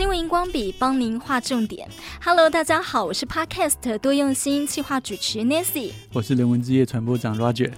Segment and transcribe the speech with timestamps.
[0.00, 1.86] 新闻荧光笔帮您画重点。
[2.24, 7.70] Hello，大家好，我是 Podcast 多用心企划主持 Nancy，我是人文之夜传播长 Roger。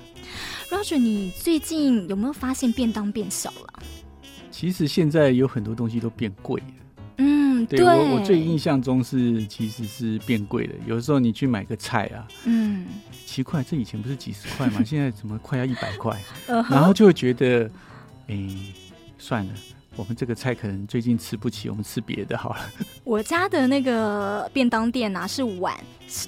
[0.71, 3.83] Roger，你最近有没有发现便当变小了？
[4.53, 6.67] 其实现在有很多东西都变贵了。
[7.17, 10.75] 嗯，对，对我我最印象中是其实是变贵了。
[10.87, 12.87] 有的时候你去买个菜啊，嗯，
[13.27, 14.81] 奇怪，这以前不是几十块吗？
[14.87, 16.17] 现在怎么快要一百块？
[16.47, 17.65] 然后就会觉得，
[18.29, 18.75] 哎、欸，
[19.19, 19.53] 算了。
[19.95, 22.61] 我们这个菜可能最近吃不起，我们吃别的好了。
[23.05, 25.79] 我家的那个便当店啊，是碗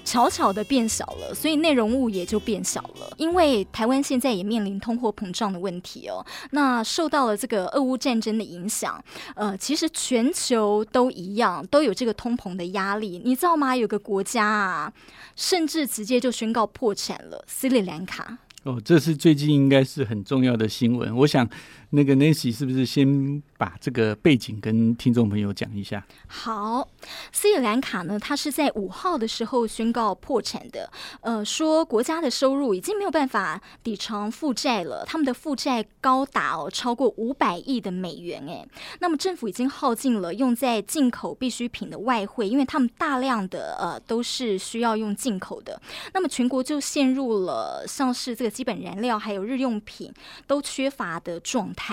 [0.05, 3.11] 悄悄的变小了，所以内容物也就变小了。
[3.17, 6.25] 因为台湾现在也面临通货膨胀的问题哦。
[6.51, 9.03] 那受到了这个俄乌战争的影响，
[9.35, 13.21] 呃，其实全球都一样，都有这个通膨的压力。
[13.25, 13.75] 你知道吗？
[13.75, 14.93] 有个国家啊，
[15.37, 18.37] 甚至直接就宣告破产了，斯里兰卡。
[18.65, 21.15] 哦，这是最近应该是很重要的新闻。
[21.15, 21.47] 我想，
[21.95, 26.05] 那个 Nancy 是不是先把这个背景跟听众朋友讲一下？
[26.27, 26.89] 好，
[27.31, 30.91] 斯里兰卡呢，它是在五号的时候宣告破产的。
[31.21, 38.45] 呃，说国家的收入已经没有办法抵偿负债了，他们的负债高达哦超过五百亿的美元。
[38.49, 38.67] 哎，
[39.01, 45.79] 那么政府已经耗尽了用在进口必需品的外汇，因为他们大量的呃都是需要用进口的。
[46.15, 48.55] 那么全国就陷入了像是这个。
[48.55, 50.15] 基本燃料还有日用品
[50.47, 51.84] 都缺乏的状态。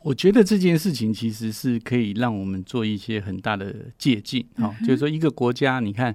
[0.00, 4.44] 我觉得这件事情其实是可以让我们做一些很大的借鉴。
[4.56, 6.14] 好、嗯，就是说一个国家，你看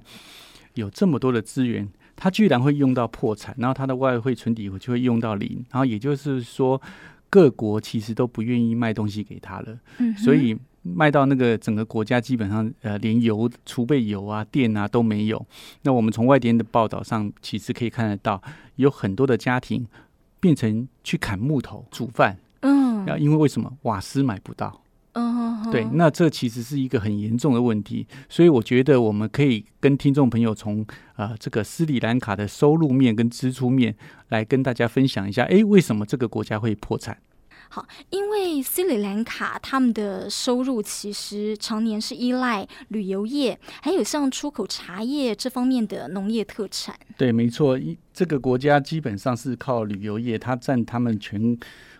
[0.74, 6.80] 有这么多的资源，它居然会用到破产，然后它的外汇存底就会用到零，然后也就是说
[7.30, 9.78] 各国其实都不愿意卖东西给他了。
[9.98, 10.56] 嗯，所以。
[10.84, 15.46] 卖到那个整个国家基本上呃连油储备油啊电啊都没有。
[15.82, 18.42] 那我们从外电的报道上其实可以看得到，
[18.74, 19.86] 有很多的家庭
[20.40, 22.36] 变成去砍木头煮饭。
[23.06, 24.82] 嗯，因为为什么瓦斯买不到？
[25.14, 28.06] 嗯，对，那这其实是一个很严重的问题。
[28.28, 30.86] 所以我觉得我们可以跟听众朋友从
[31.16, 33.94] 呃这个斯里兰卡的收入面跟支出面
[34.28, 37.18] 来跟大家分享一下，哎，为什么这个国家会破产？
[37.74, 46.94] 好，因为斯里兰卡他们的收入其实常年是依赖旅游业，还有像出口茶叶这方面的农业特产。
[47.16, 47.80] 对，没错，
[48.12, 51.56] 这个国家基本上是靠旅游业，它占他们全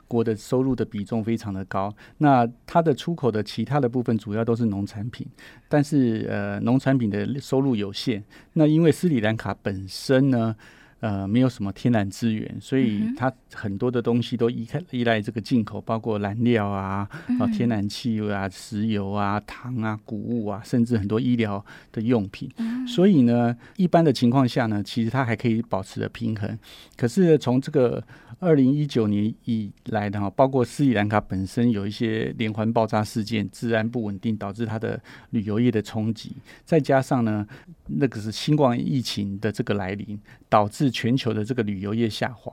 [0.07, 1.91] 国的收入的比重非常的高。
[2.19, 5.27] 那它的出口的其他的部分主要都是农产品，
[5.71, 8.23] 但是呃，农产品的收入有限。
[8.53, 10.55] 那因为斯里兰卡本身呢，
[11.03, 17.09] 呃，没有什么天然资源，所以它很多的东西都依靠依赖这个进口，包括燃料啊、
[17.41, 22.49] 啊天然气啊、石油啊、糖啊、谷物啊，甚至很多医疗的用品。
[22.87, 26.57] 所以呢，一般的情况下呢，其实它还可以保持着平衡。
[26.97, 28.01] 可是从这个
[28.39, 36.33] 二零一九年以来的哈，包括斯里兰卡本身有一些连环爆炸事件，治安不稳定，导致它的旅游业的冲击，
[36.65, 37.45] 再加上呢，
[37.87, 40.17] 那个是新冠疫情的这个来临，
[40.49, 42.53] 导致全球的这个旅游业下滑，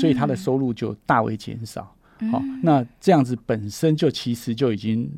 [0.00, 1.94] 所以它的收入就大为减少。
[2.30, 5.10] 好、那这样子本身就其实就已经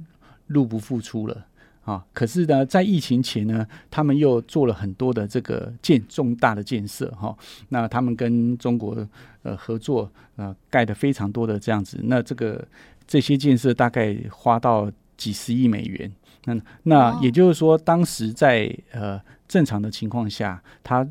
[0.47, 1.34] 入不敷出了
[1.83, 2.03] 啊、哦。
[2.12, 7.38] 可是呢，在疫情前呢，他们又做了很多的这个建重大的建设哈、哦。
[7.71, 8.97] 那他们跟中国
[9.43, 12.65] 呃合作呃盖的非常多的这样子，那这个
[13.04, 16.09] 这些建设大概花到几十亿美元。
[16.44, 21.04] 那那也就是说，当时在呃正常的情况下，他。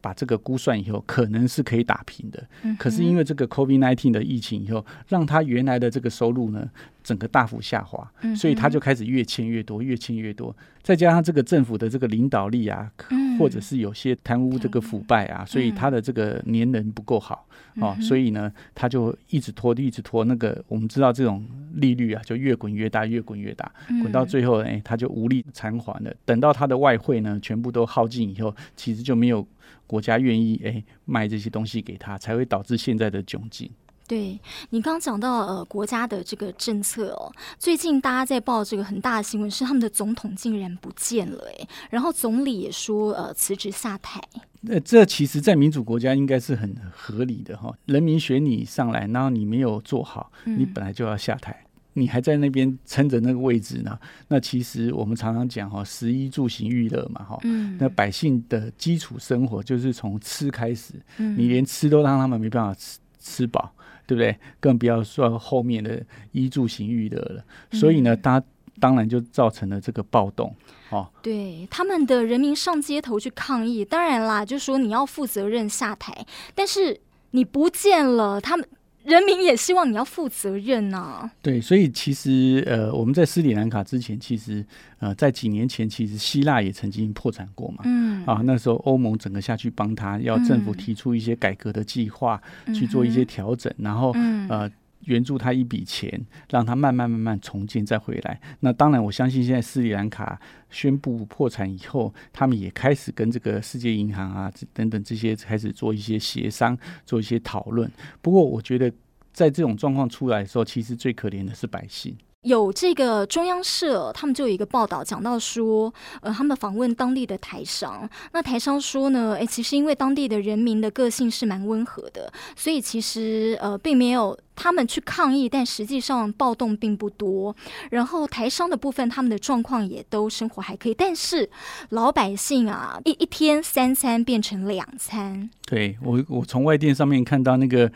[0.00, 2.42] 把这个估算以后，可能是可以打平的。
[2.78, 6.68] 可是因为这个 COVID-19 的疫情以后，让他原来的这个收入呢，
[7.02, 10.54] 整个大幅下滑，所以他就开始越欠越多，越欠越多。
[10.82, 12.90] 再加上这个政府的这个领导力啊，
[13.38, 17.46] 或者是有些贪污这个腐败啊，所以他的这个年能不够好
[17.78, 20.24] 啊，所以呢，他就一直拖，一直拖。
[20.24, 23.70] 那个我们知道这种利率啊，就越滚越大，越滚越大，
[24.02, 26.14] 滚到最后，哎，他就无力偿还了。
[26.24, 29.46] 等到他的外汇呢，全部都耗尽以后，其实就没有
[29.90, 33.68] 国家愿意哎卖这些东西给他，才会导致现在的窘境。
[34.06, 34.38] 对，
[34.70, 44.20] 你刚刚讲到呃国家的这个政策哦，最近大家在报这个很大的新闻是他们的总统竟然不见了哎，然后总理也说呃辞职下台。
[44.62, 51.69] 那、呃、这其实，在民主国家应该是很合理的哈、哦，人民选你上来，然后你没有做好，你本来就要下台，嗯、
[52.00, 53.98] 你还在那边撑着那个位置呢。
[54.28, 63.70] 那其实我们常常讲哈、哦，食衣住行娱乐嘛哈，嗯、那百姓的基础生活就是从吃开始，嗯、你连吃都让他们没办法吃吃饱。
[64.06, 64.36] 对不对？
[64.58, 67.44] 更不要说后面的衣住行娱乐了。
[67.70, 68.42] 所以呢，他
[68.80, 70.52] 当然就造成了这个暴动。
[70.88, 76.26] 哦，对，他们的人民上街头去抗议，当然啦，就说你要负责任下台。
[76.56, 77.00] 但是
[77.30, 78.68] 你不见了，他们
[79.04, 81.30] 人民也希望你要负责任呐、啊。
[81.42, 84.64] 对，所以其实呃，我们在斯里兰卡之前，其实
[84.98, 87.82] 呃，在几年前，其实希腊也曾经破产过嘛。
[87.84, 88.24] 嗯。
[88.26, 94.70] 啊，那时候欧盟整个下去帮他，要政府提出一些改革的计划，嗯、去做一些调整，然后、嗯、呃。
[95.06, 98.40] 援助他一笔钱，让他慢慢慢慢重建再回来。
[98.60, 107.90] 那当然，我相信现在斯里兰卡宣布破产以后，他们也开始跟这个世界银行啊等等这些开始做一些协商，做一些讨论。
[108.20, 108.92] 不过，我觉得
[109.32, 112.16] 在这种状况出来的时候，其实最可怜的是百姓。
[112.42, 115.92] 有这个中央社，他们就有一个报道讲到说，
[116.22, 127.54] 呃，他们访问当地的台商，那台商说呢，哎，其实因为当地的人民的个性是蛮温和的，所以其实呃，并没有他们去抗议，但实际上暴动并不多。
[127.90, 131.50] 然后台商的部分，他们的状况也都生活还可以，但是
[131.90, 135.50] 老百姓啊，一一天三餐变成两餐。
[135.66, 137.92] 对，我，我从外电上面看到那个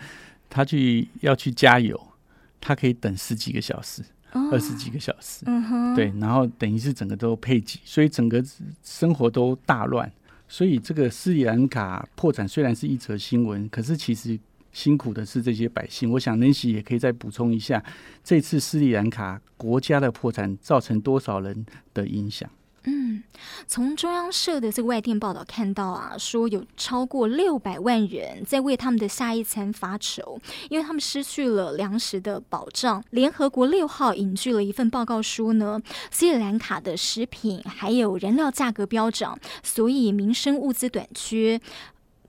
[0.51, 1.99] 他去要去加油，
[2.61, 4.05] 他可以等十几个小时。
[4.51, 8.45] 二十几个小时，嗯哼，对，然后等于是整个都配给，所以整个
[8.83, 10.11] 生活都大乱。
[10.47, 14.39] 所以这个斯里兰卡破产虽然是一则新闻，可是其实
[14.73, 16.11] 辛苦的是这些百姓。
[16.11, 17.83] 我想 Nancy 也可以再补充一下，
[18.23, 21.65] 这次斯里兰卡国家的破产造成多少人
[21.95, 22.49] 的影响？
[22.87, 23.23] 嗯，
[23.67, 30.39] 从中央社的这个外电报道看到啊，说有超过六百万人在为他们的下一餐发愁，
[30.69, 33.03] 因为他们失去了粮食的保障。
[33.11, 41.59] 联合国六号引据了一份报告书呢，斯里兰卡的食品还有燃料价格飙涨，所以民生物资短缺。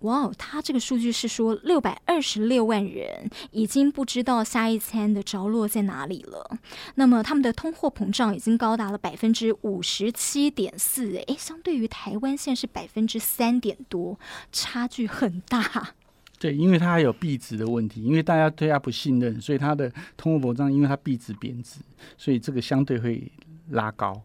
[0.02, 6.60] 哇哦，他这个数据是说六百二十六万人已经不知道下一餐的着落在哪里了。
[6.96, 14.20] 那么他们的通货膨胀已经高达了百分之五十七点四，诶，相对于台湾现在是百分之三点多，
[14.52, 15.96] 差距很大。
[16.38, 21.80] 对，因为它还有币值的问题，因为大家对它不信任，所以它的通货膨胀，因为它币值贬值，
[22.18, 23.32] 所以这个相对会
[23.70, 24.22] 拉高。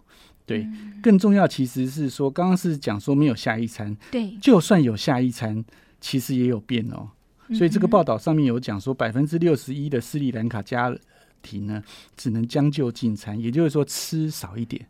[0.50, 0.66] 对，
[1.00, 5.64] 更重要其实是说，刚刚是讲说没有下一餐，对，就算有下一餐，
[6.00, 7.08] 其实也有变哦。
[7.54, 10.92] 所以这个报道上面有讲说，百分之六十一的斯里兰卡家
[11.40, 11.80] 庭呢，
[12.16, 14.84] 只能将就进餐，也就是说吃少一点，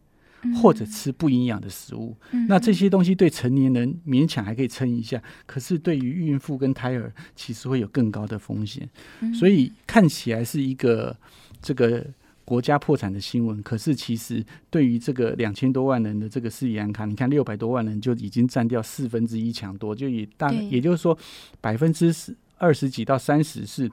[0.62, 2.16] 或者吃不营养的食物。
[2.48, 8.88] 那这些东西对成年人勉强还可以撑一下，可是对于孕妇跟胎儿，其实会有更高的风险。
[9.34, 11.14] 所以看起来是一个
[11.60, 12.06] 这个。
[12.50, 21.16] 国家破产的新闻，可是其实对于这个两千多万人的这个斯里兰卡，你看六百多万人就已经占掉四分之一强多，就也大，也就是说
[21.60, 23.88] 百分之十二十几到三十是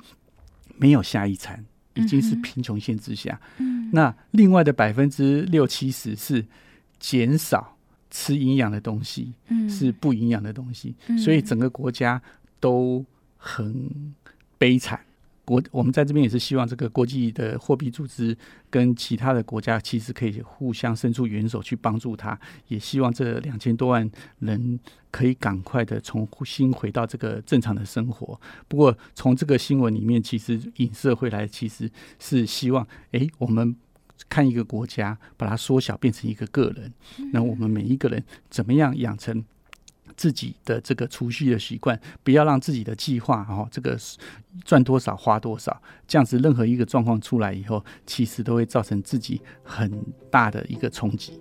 [0.75, 1.63] 没有下一餐，
[1.93, 3.39] 已经是贫穷线之下。
[3.59, 6.43] 嗯，那另外的百分之六七十是
[6.99, 7.77] 减少
[8.09, 9.35] 吃营养的东西，
[9.69, 12.19] 是不营养的东西，所以整个国家
[12.59, 13.05] 都
[13.37, 14.15] 很
[14.57, 14.99] 悲惨。
[15.47, 18.37] 国，我们在这边也是希望这个国际的货币组织
[18.69, 24.77] 跟其他的国家其实可以互相伸出援手去帮助他，也希望这两千多万人
[25.09, 28.37] 可以赶快的重新回到这个正常的生活。
[28.67, 31.89] 不过从这个新闻里面，其实影射回来其实
[32.19, 33.73] 是希望，诶，我们
[34.27, 36.91] 看一个国家，把它缩小变成一个个人，
[37.31, 39.45] 那我们每一个人怎么样养成？
[40.17, 43.95] 自己的这个储蓄的习惯，不要让自己的计划哦，这个
[44.65, 49.89] 赚多少花多少，这样子任何一个状况出来以后，其实都会造成自己很
[50.31, 51.39] 大的一个冲击。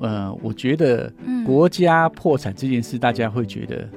[0.00, 1.12] 呃，我觉得
[1.46, 3.88] 国家破产这件事，大家会觉得。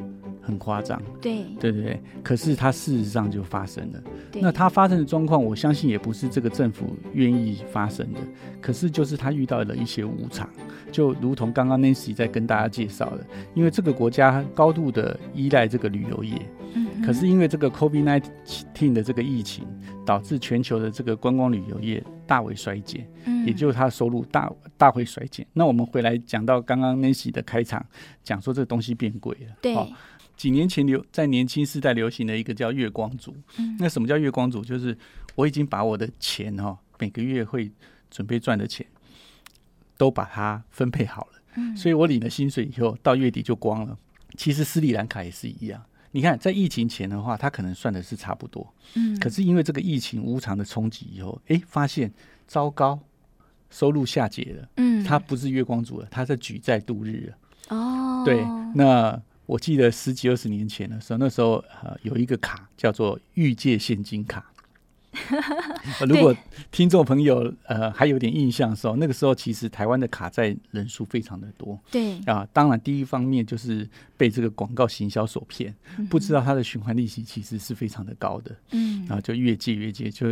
[0.52, 1.44] 很夸张，对。
[1.60, 4.04] 对对对，可是它事实上就发生了。
[4.40, 8.20] 那它发生的状况，我相信也不是这个政府愿意发生的，
[8.62, 10.50] 可是就是他遇到了一些无常，
[10.92, 16.34] 就如同刚刚 Nancy 在跟大家介绍的，因为这个国家高度的依赖这个旅游业，
[16.74, 19.66] 嗯，可是因为这个 COVID-19 的这个疫情，
[20.06, 25.46] 导致全球的这个观光旅游业大为衰减，嗯，也就是它的收入大大会衰减。
[25.54, 27.86] 那我们回来讲到刚刚 Nancy 的开场，
[28.24, 29.76] 讲说这个东西变贵了，对。
[30.42, 34.66] 几年前流在年轻世代流行的一个叫月光族，嗯，那什么叫月光族？
[34.66, 34.98] 就是
[35.36, 37.72] 我已经把我的钱哈，每个月会
[38.10, 38.84] 准备赚的钱，
[39.98, 43.96] 都把它分配好了，嗯，所以我领了薪水以后到月底就光了。
[44.36, 45.80] 其实斯里兰卡也是一样，
[46.10, 52.12] 你看在疫情前的话，他可能算的是差不多，嗯，可是因为这个疫情无常的冲击以后，哎，发现
[52.48, 53.00] 糟糕，
[53.70, 58.44] 收入下跌了，嗯，他不是月光族了，他是举债度日了，哦，对，
[58.74, 59.22] 那。
[59.52, 64.50] 我记得十几二十年前的时候，那时候呃有一个卡叫做预借现金卡，
[66.08, 66.34] 如果
[66.72, 71.78] 听众朋友呃还有点印象的时候，那个时候其实台湾的卡债人数非常的多。
[71.92, 78.56] 对啊，当然第一方面就是被这个广告行销所骗，嗯、不知道它的循环利息其实是非常的高的。
[78.72, 80.28] 嗯，然后就越借越借，就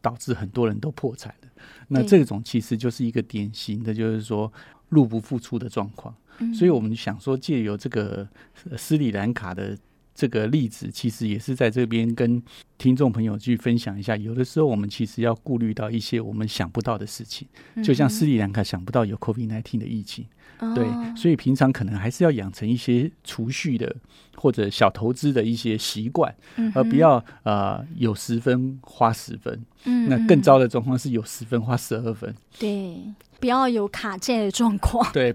[0.00, 1.48] 导致很多人都破产了。
[1.88, 4.52] 那这种其实就是一个典型的，就是说
[4.92, 6.14] 入不敷出的状况。
[6.38, 8.28] 嗯、所以我们想说，借由这个
[8.76, 9.76] 斯里兰卡的。
[10.14, 12.42] 这个例子其实也是在这边跟
[12.76, 14.16] 听众朋友去分享一下。
[14.16, 17.48] 有的时候我们其实要顾虑到一些我们想不到的事情，
[17.82, 20.26] 就像斯里兰卡想不到有 COVID-19 的疫情，
[20.74, 23.96] 对，所以平常可能还是要养成一些储蓄的
[24.36, 26.34] 或者小投资的一些习惯，
[26.74, 29.64] 而不要呃有十分花十分。
[29.84, 32.32] 嗯那更糟的状况是有十分花十二分。
[32.58, 32.96] 对，
[33.40, 35.10] 不要有卡债的状况。
[35.12, 35.34] 对，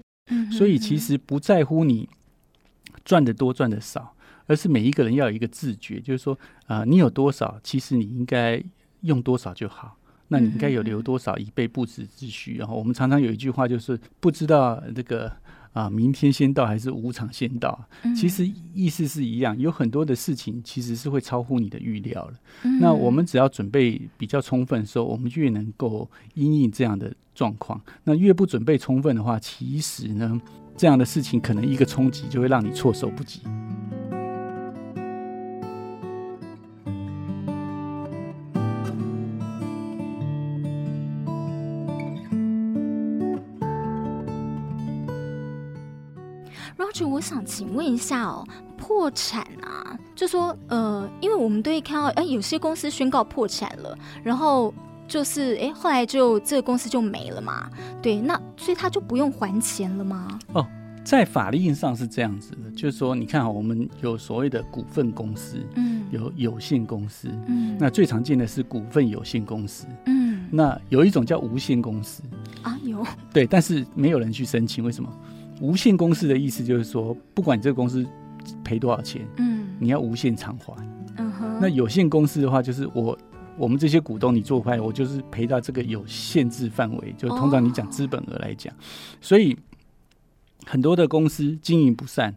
[0.50, 2.08] 所以其实不在乎你
[3.04, 4.14] 赚的多赚的少。
[4.48, 6.34] 而是每一个人要有一个自觉，就是说，
[6.66, 8.60] 啊、呃，你有多少，其实你应该
[9.02, 9.96] 用多少就好。
[10.30, 12.58] 那你应该有留多少以备不时之需。
[12.58, 15.26] 然后我们常常有一句话，就是不知道这个
[15.72, 17.82] 啊、呃，明天先到还是无常先到。
[18.14, 22.34] 其实意思是一样，有很多的事情其实是会超乎你的预料了。
[22.78, 27.80] 那我们只要准备比较充分的时候，我们越能够因应这样的状况。
[28.04, 30.38] 那越不准备充分的话，其实呢，
[30.76, 33.40] 这样的事情可能一个冲击就会让你措手不及。
[47.18, 48.46] 我想请问一下哦，
[48.76, 54.72] 破产啊，就说呃，因为我们都会看到，哎，有些公司宣告破产了，然后
[55.08, 57.68] 就是哎，后来就这个公司就没了嘛，
[58.00, 60.38] 对，那所以他就不用还钱了吗？
[60.52, 60.64] 哦，
[61.02, 72.22] 在法律上是这样子的，就是说，你看哈，我们有所谓的股份公司，嗯，有有限公司，嗯，那最常见的是股份有限公司，嗯，那有一种叫无限公司。
[72.62, 75.12] 啊，有，对，但是没有人去申请，为什么？
[75.60, 78.06] 无限公司的意思就是说，不管你这个公司
[78.64, 80.74] 赔多少钱，嗯，你要无限偿还。
[81.16, 81.58] 嗯哼。
[81.60, 83.18] 那有限公司的话，就是我
[83.56, 88.78] 我们这些股东，你做坏，我就是赔到这个有限制范围，就通常你讲资本额来讲，哦、
[89.20, 89.56] 所以
[90.64, 92.30] 很多的公司经营不善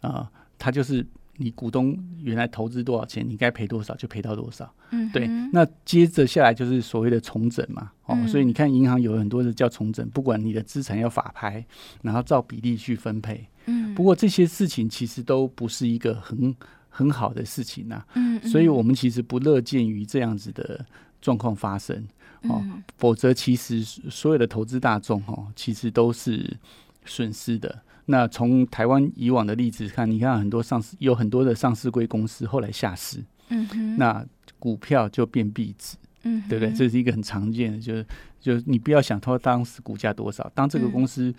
[0.00, 1.06] 啊、呃，它就是。
[1.40, 4.70] 你股东原来投资多少钱，你该赔多少就赔到多少。
[4.90, 5.28] 嗯，对。
[5.52, 7.92] 那接着下来就是所谓的重整嘛。
[8.06, 11.64] 哦，嗯、所以你看银行有很多的叫重整，不管你的资产要法拍，
[12.02, 13.46] 然后照比例去分配。
[13.66, 13.94] 嗯。
[13.94, 16.52] 不过这些事情其实都不是一个很
[16.88, 18.06] 很好的事情呐、啊。
[18.16, 18.42] 嗯。
[18.42, 20.84] 所以我们其实不乐见于这样子的
[21.22, 21.96] 状况发生。
[22.42, 22.60] 哦。
[22.64, 23.80] 嗯、否则其实
[24.10, 26.56] 所有的投资大众哦，其实都是
[27.04, 27.80] 损失的。
[28.10, 34.26] 那从台湾以往的例子看，你看很多上市有很多的上市贵公司后来下市，嗯哼，那
[34.58, 36.74] 股票就变壁纸，嗯哼，对不对？
[36.74, 38.06] 这是一个很常见的，就是
[38.40, 41.34] 就是你不要想说当时股价多少，当这个公司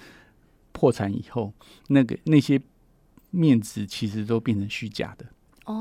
[0.72, 2.62] 破产以后，嗯、那个那些
[3.32, 5.26] 面子其实都变成虚假的。
[5.66, 5.74] 哦，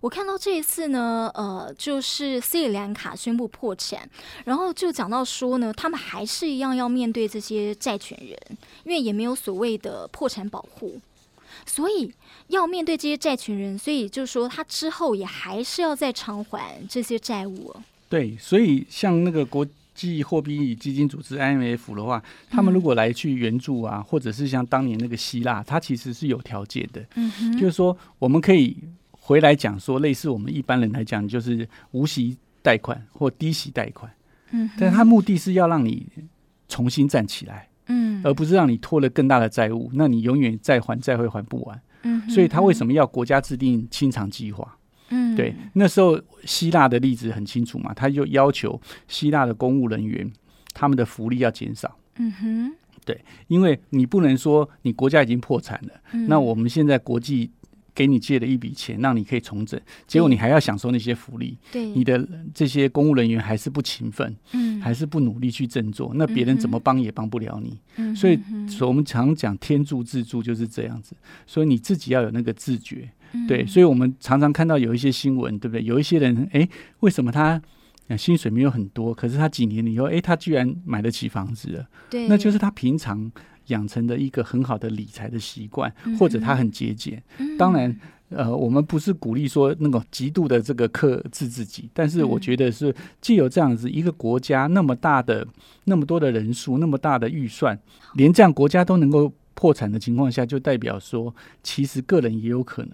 [0.00, 4.08] 我看到这一次呢，呃，就是斯里兰卡宣布破产，
[4.44, 8.38] 然后就讲到说呢，他们还是一样要面对这些债权人，
[8.84, 11.00] 因为也没有所谓的破产保护，
[11.64, 12.12] 所以
[12.48, 17.74] 要面对这些债权人，所以就是说他之后也还是要再偿还这些债务。
[18.08, 28.76] 对，所以像那个国际货币基金组织 IMF 的话，他们如果来去援助啊，嗯、或者是像当年那个希腊，它其实是有条件的，嗯哼，就是说我们可以。
[29.26, 34.08] 回来讲说，类似我们一般人来讲，就是无息贷款或低息贷款，
[34.52, 36.06] 嗯，但是它目的是要让你
[36.68, 44.78] 重新站起来，嗯，而不是让你拖了更大的债务，那你永远再还债会还不完，嗯，所以他为什么要国家制定清偿计划？
[45.08, 50.32] 嗯，对，那时候希腊的例子很清楚嘛，他就要求希腊的公务人员
[50.72, 52.72] 他们的福利要减少，嗯哼，
[53.04, 57.50] 对，因为你不能说你国家已经破产了，嗯，那我们现在国际。
[57.96, 67.80] 给你借了一笔钱，让你可以重整，结果你还要享受那些福利，对你的这些公务人员还是不勤奋，嗯，还是不努力去振作，那别人怎么帮也帮不了你。
[67.96, 68.38] 嗯、所以，
[68.68, 73.64] 所以我们常讲天助自助就是这样子，所以你自己要有那个自觉，嗯、对。
[73.64, 75.82] 所以我们常常看到有一些新闻，对不对？
[75.82, 76.68] 有一些人，哎，
[77.00, 77.60] 为什么他
[78.18, 81.88] 薪水没有很多，可是他几年以后，哎，他居然买得起房子了？
[82.10, 83.32] 对，那就是他平常。
[83.68, 87.22] 养成的一个很好的理财的习惯，或者他很节俭。
[87.38, 87.94] 嗯、当然，
[88.28, 95.46] 呃，我们不是鼓励说那种极度的这个克制自己，但是我觉得是既有这样子一个国家那么大的
[95.84, 97.78] 那么多的人数，那么大的预算，
[98.14, 102.92] 连这样国家都能够破产的情况下，就代表说其实个人也有可能。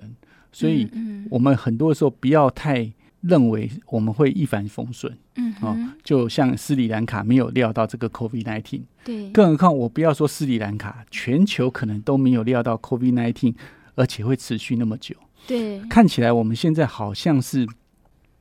[0.53, 0.87] 所以，
[1.31, 13.55] 我们很多时候不要太认为我们会一帆风顺，嗯，哦，就像斯里兰卡没有料到这个 COVID-19，对，更何况我不要说斯里兰卡，全球可能都没有料到 COVID-19，
[13.95, 15.15] 而且会持续那么久，
[15.47, 17.65] 对，看起来我们现在好像是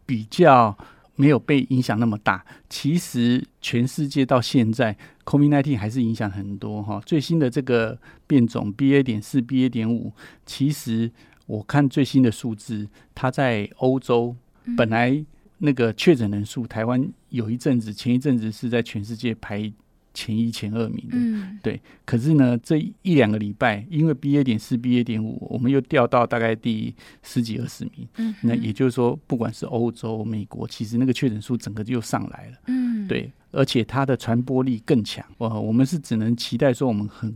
[0.08, 0.76] 比较
[1.16, 10.12] 没有被影响那么大，其实全世界到现在 COVID-19 还是影响很多哈，最新的这个变种 BA 点四、BA 点五，
[10.48, 11.12] 其实
[11.46, 14.36] 我看最新的数字，它在欧洲。
[14.78, 15.24] 本来
[15.58, 19.72] 那个确诊人数，台湾有一阵子，前一阵子是在全世界排
[20.14, 21.80] 前一、前二名的，嗯，对。
[22.04, 28.08] 可是呢，这一两个礼拜，因为 BA 点四、BA 点五，我们又掉到大概第十几、二十名。
[28.18, 32.58] 嗯，那也就是说，不管是欧洲、美国，其实那个确诊数整个就上来了。
[32.68, 35.26] 嗯，对，而且它的传播力更强。
[35.38, 37.34] 哇，我们是只能期待说，我们很。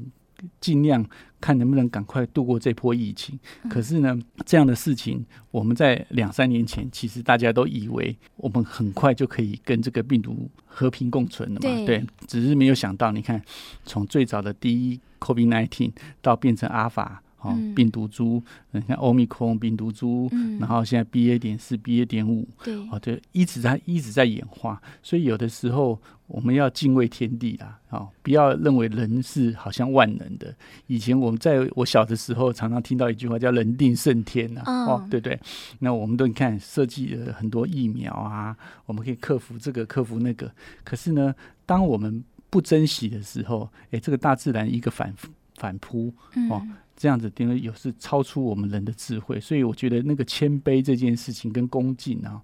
[0.59, 1.05] 尽量
[1.39, 3.39] 看能不能赶快度过这波疫情。
[3.69, 11.61] 可是呢，这样的事情，我们在两三年前，其实大家都以为我们很快就可以跟这个病毒和平共存了嘛？
[11.61, 13.41] 对，对，只是没有想到，你看，
[13.85, 17.21] 从最早的第一 COVID-19 到变成阿尔法。
[17.45, 30.53] 哦，病毒株，你看欧米克戎病毒株，嗯，然后现在 BA 点四、BA 点五，对，哦，对，一直在一直在演化，所以有的时候我们要敬畏天地啦，哦，不要认为人是好像万能的。
[30.87, 35.39] 以前我们在我小的时候，常常听到一句话叫“人定胜天”呐，哦，对对。
[35.79, 40.51] 那我们都你看设计了很多疫苗啊，我们可以克服这个克服那个。
[40.83, 41.33] 可是呢，
[41.65, 45.13] 当我们不珍惜的时候，哎，这个大自然一个反
[45.55, 46.13] 反扑，
[46.49, 46.61] 哦。
[46.63, 52.41] 嗯这样子，因为有时超出我们人的智慧，所以我觉得那个谦卑这件事情跟恭敬啊，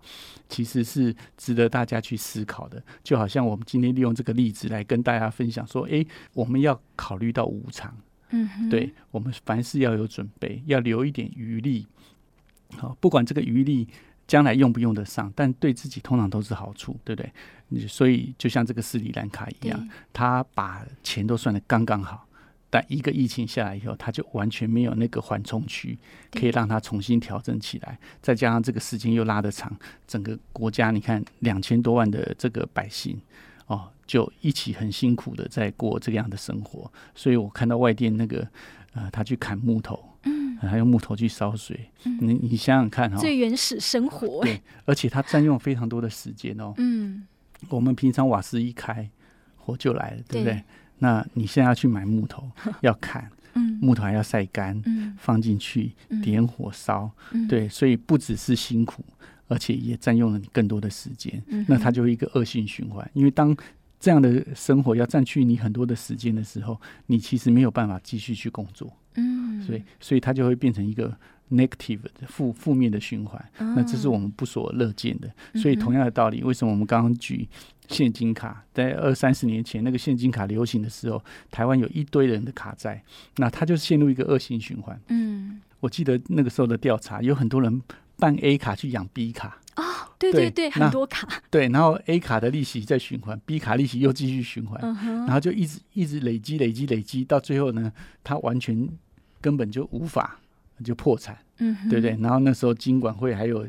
[0.50, 2.84] 其实是值得大家去思考的。
[3.01, 7.96] 就好像我们今天利用这个例子来跟大家分享说，诶，我们要考虑到无常，
[8.32, 11.88] 嗯，对，我们凡事要有准备，要留一点余力。
[12.75, 13.88] 好，不管这个余力
[14.27, 17.24] 将来用不用得上，但对自己通常都是好处，对不
[17.69, 17.88] 对？
[17.88, 22.28] 所以就像这个斯里兰卡一样，他把钱都算得刚刚好。
[22.71, 25.99] 但一个疫情下来以后，他就完全没有那个缓冲区，
[26.31, 27.99] 可以让他重新调整起来。
[28.21, 33.19] 再加上这个时间又拉得长，整个国家你看两千多万的这个百姓
[33.67, 36.89] 哦，就一起很辛苦的在过这样的生活。
[37.13, 38.47] 所以我看到外电那个
[38.93, 47.27] 呃，他去砍木头，嗯，还用木头去烧水，嗯、你你想想看哈、哦，最原始生活，对，而且它占用非常多的时间哦，嗯，
[47.67, 49.10] 我们平常瓦斯一开，
[49.57, 50.53] 火就来了，对不对？
[50.53, 50.63] 对
[51.03, 52.47] 那你现在要去买木头，
[52.81, 59.03] 要砍，嗯，木头还要晒干，嗯，放进去点火烧，嗯，对，所以不只是辛苦，
[59.47, 63.09] 而且也占用了你更多的时间，嗯，那它就一个恶性循环。
[63.13, 63.57] 因为当
[63.99, 71.11] 这样的生活要占据你很多的时间的时候，你其实没有办法继续去工作，嗯，所以所以它就会变成一个
[71.49, 75.31] negative 的负负面的循环，那这是我们不所乐见的。
[75.59, 77.49] 所以同样的道理，为什么我们刚刚举？
[77.91, 83.04] 现金卡在二三十年前那个现金卡流行的时候，台湾有一堆人的卡债，
[83.36, 84.99] 那他就陷入一个恶性循环。
[85.10, 87.82] 嗯，我记得那个时候的调查，有很多人
[88.17, 89.60] 办 A 卡去养 B 卡。
[89.75, 89.84] 哦，
[90.17, 91.27] 对对对，对很多卡。
[91.49, 97.91] 对，然后 A 卡的利息在循环，B 卡利息又继续循环，嗯，然后就一直一直累积累积累积，到最后呢，
[98.23, 98.88] 他完全
[99.39, 100.39] 根本就无法。
[100.84, 102.17] 就破产，嗯，对不对？
[102.22, 103.65] 然后那时候金管会还有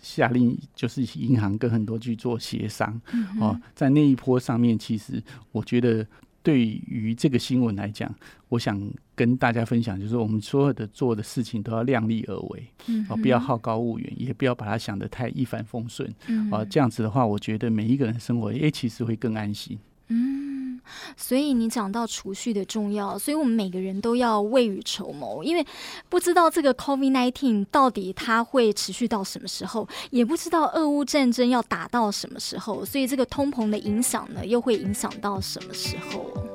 [0.00, 6.06] 下令，就是银行跟很多去做协商，嗯，哦，在那一波上面，其实我觉得
[6.42, 8.12] 对于这个新闻来讲，
[8.48, 8.80] 我想
[9.14, 19.91] 跟大家分享，就是我们所有的做的事情都要量力而为，嗯，哦，不要好高骛远，也不要把它想得太一帆风顺，嗯，哦，这样子的话，我觉得每一个人生活，诶，其实会更安心，嗯。
[21.16, 25.66] 所以你讲到储蓄的重要，所以我们每个人都要未雨绸缪，因为
[26.08, 36.51] 不知道这个 COVID-19 到底它会持续到什么时候，也不知道俄乌战争要打到什么时候，所以这个通膨的影响呢，又会影响到什么时候？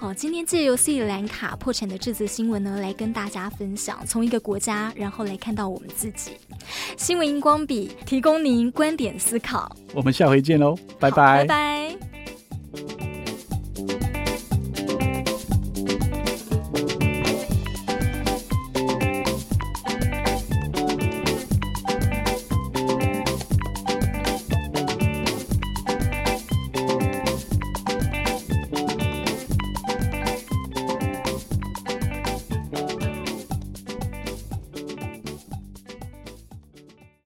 [0.00, 6.36] 好，今天借由斯里兰卡破产的这则新闻呢，来跟大家分享，从一个国家，然后来看到我们自己。
[6.96, 12.07] 新闻荧光笔提供您观点思考，我们下回见喽，拜拜，拜拜。